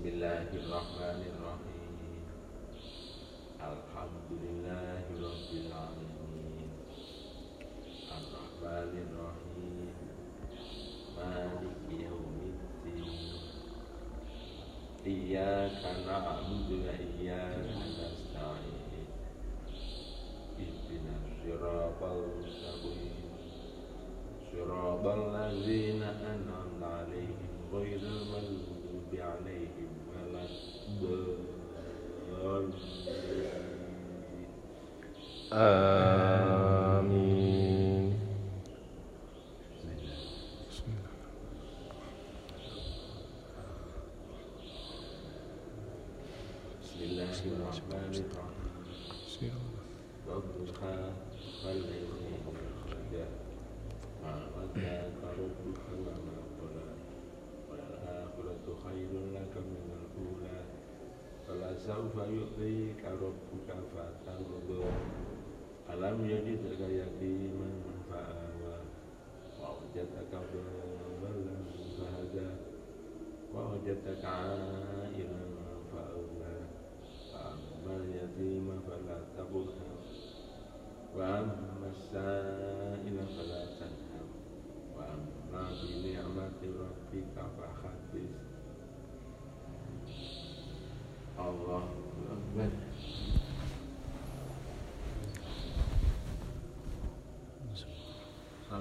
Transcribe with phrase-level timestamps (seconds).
[0.00, 1.29] Bismillahirrahmanirrahim.
[35.50, 36.09] 呃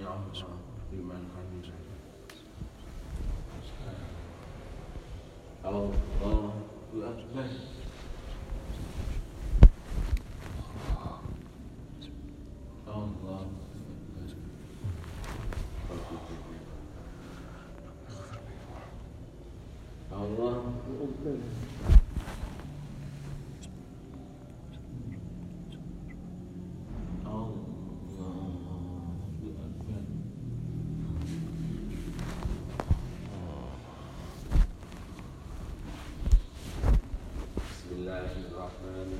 [0.00, 0.48] الله
[0.92, 1.74] لمن حمده
[5.64, 6.54] الله
[6.96, 7.48] أكبر
[12.88, 13.46] الله
[20.12, 21.36] الله أكبر
[38.82, 39.19] Um,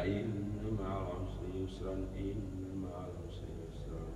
[0.00, 2.40] فإن مع العسر يسرا إن
[2.82, 4.06] مع العسر يسرا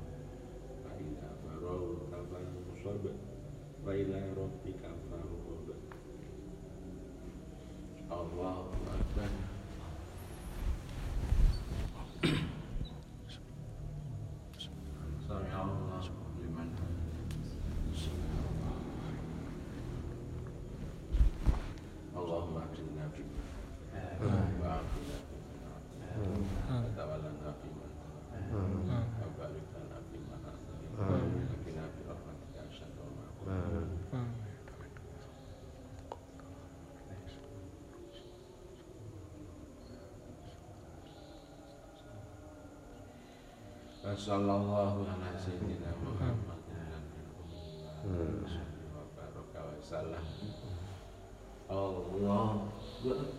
[0.84, 3.06] فإذا فرغت فانصب
[3.86, 5.75] وإلى ربك فارغب
[8.12, 9.53] الله أكبر
[44.16, 45.90] Sallallahu alaihi sayyidina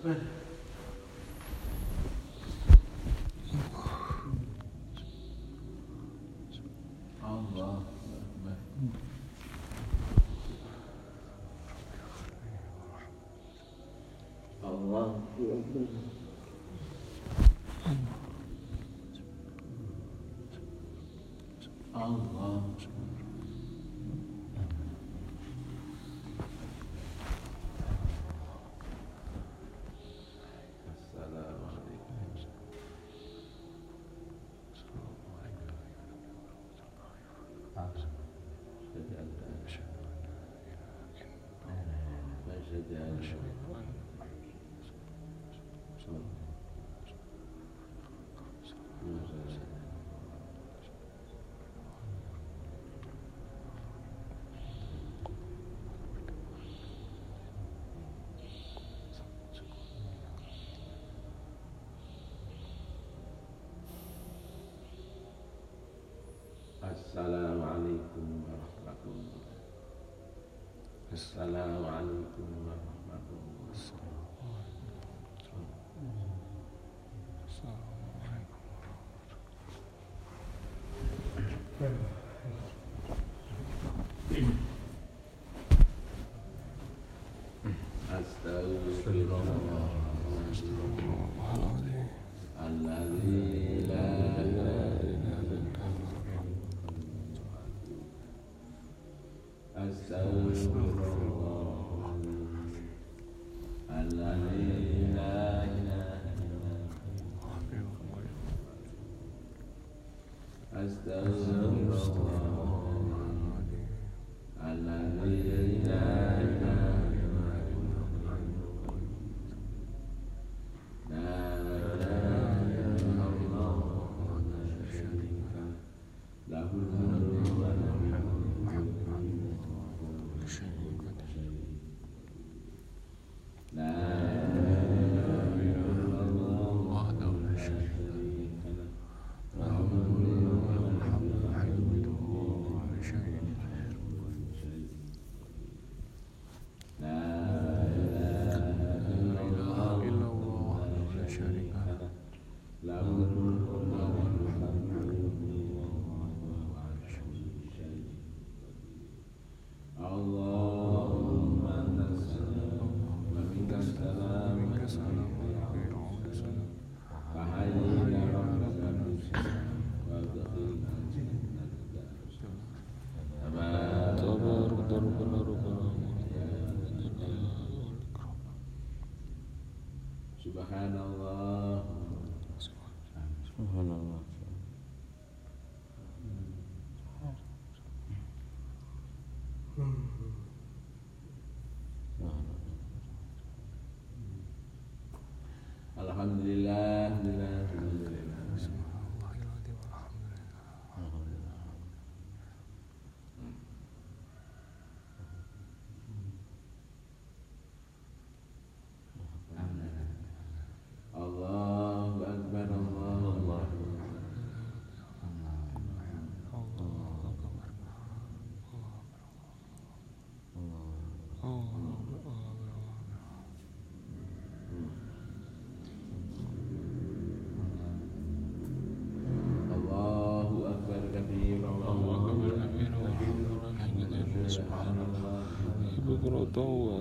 [0.04, 0.45] hmm.
[22.06, 22.76] الله
[46.08, 46.45] Thank you.
[67.16, 69.96] Assalamualaikum warahmatullahi wabarakatuh.
[71.16, 73.72] Assalamualaikum warahmatullahi.
[73.72, 75.64] Assalamualaikum warahmatullahi
[81.80, 82.25] wabarakatuh.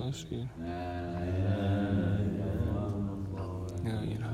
[0.04, 0.50] I see.
[3.82, 4.33] Yeah, you know.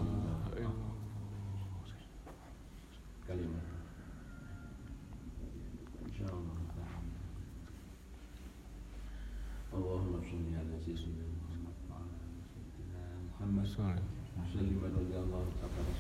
[13.40, 13.98] Muhammad sallallahu
[14.38, 15.93] alaihi wasallam.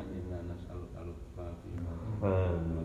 [0.00, 2.80] Allahumma inna nas'aluka al-lutfa fi ma taqaddam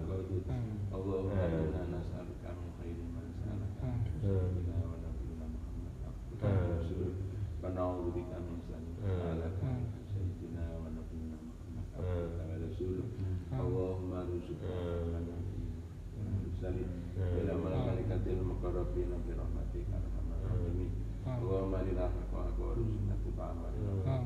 [0.92, 1.64] Allahumma hmm.
[1.64, 3.88] inna nas'aluka min khairi ma sa'alaka
[4.20, 7.64] sayyidina wa nabiyina Muhammad abduka wa hmm.
[7.64, 9.96] wa na'udzu bika min syarri ma hmm.
[10.12, 13.08] sayyidina wa nabiyina Muhammad abduka wa rasuluh
[13.56, 14.76] Allahumma rizqna
[16.16, 16.90] المرسلين
[17.38, 20.92] إلى ملائكة المقربين برحمتك أرحم الراحمين
[21.28, 24.26] اللهم لنا حق وارزقنا اتباعه ولنا حق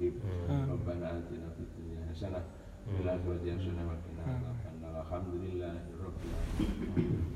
[0.02, 2.40] الرحيم ربنا آتنا في الدنيا حسنة
[2.88, 7.29] وفي الآخرة حسنة وقنا عذاب النار الحمد لله رب العالمين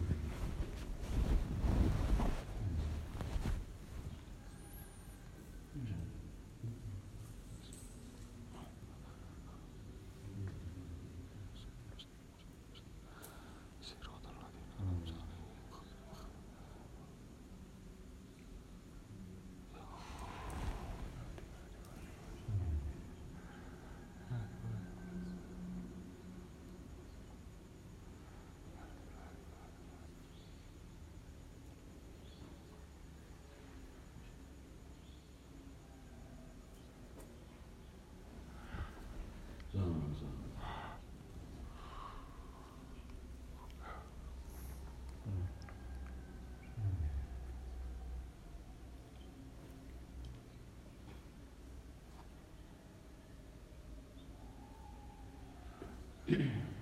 [56.28, 56.38] Yeah.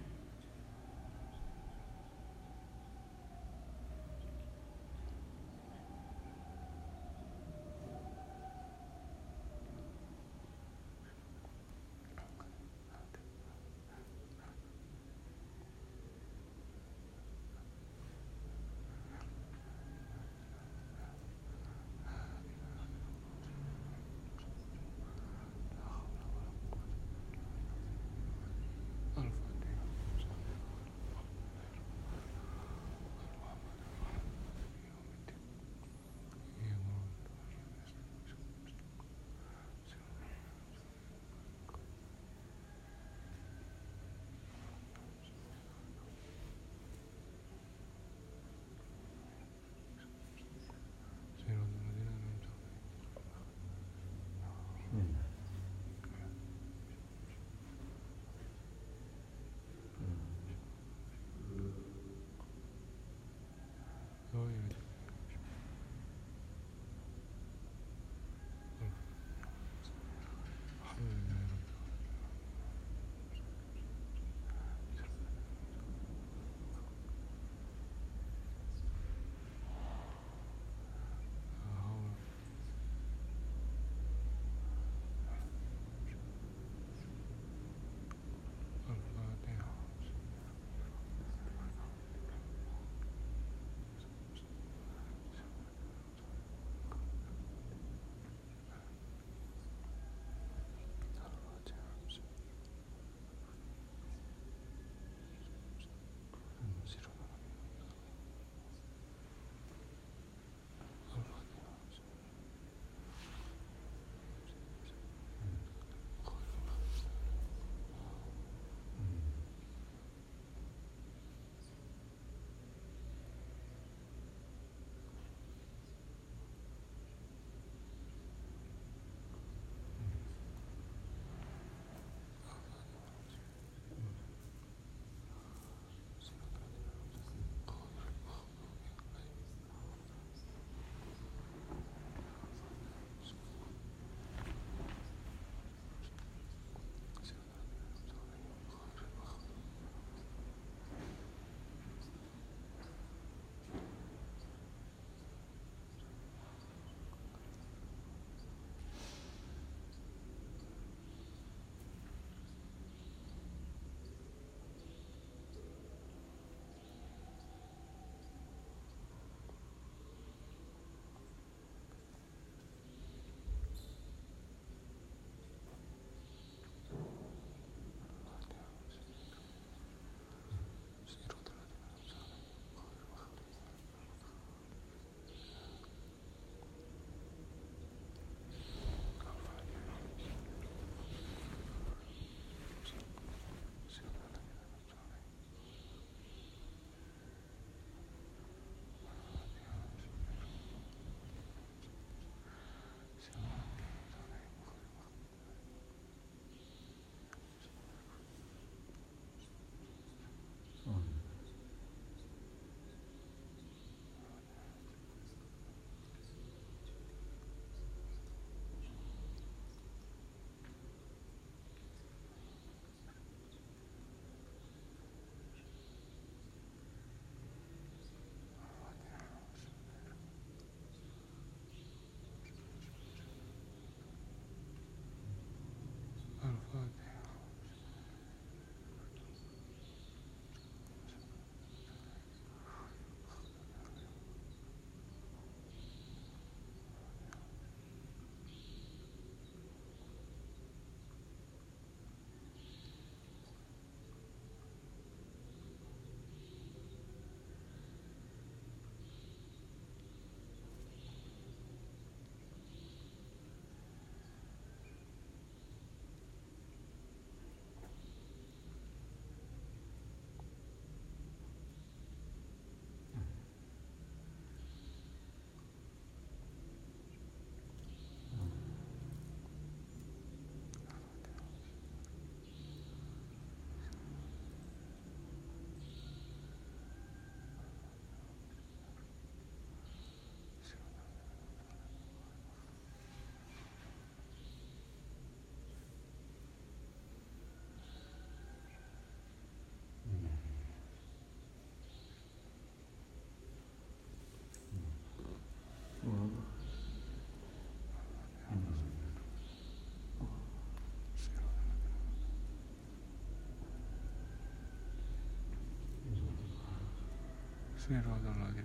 [317.83, 318.63] Saya 爹。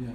[0.00, 0.10] Yeah.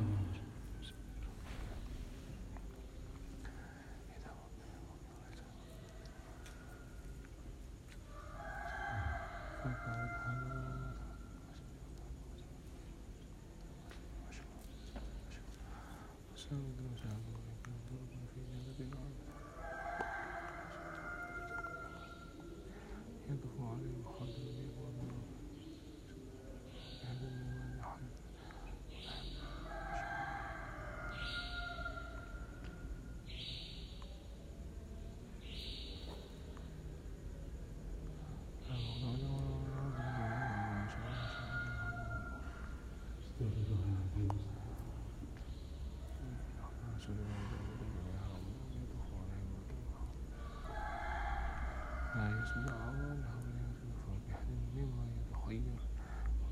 [52.45, 55.79] يسجد عوان حوله من فواكه مما يتخير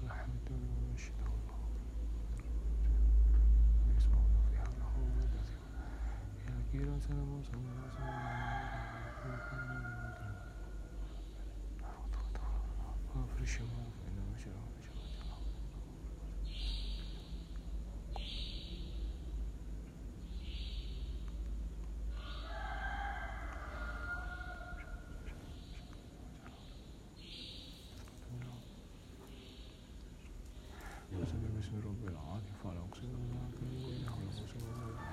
[0.02, 1.60] ولحمة ويشهده الله
[3.88, 5.62] ويسمعون فيها لهم ويدعون
[6.50, 8.14] يا كيرا سلام وسلام وسلام
[13.16, 14.72] وافرشهم فإنهم شرهم
[31.64, 35.13] 是说不了的，反正我只能说，跟我们好的说。